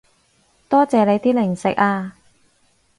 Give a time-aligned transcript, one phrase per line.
[0.67, 2.15] 多謝你啲零食啊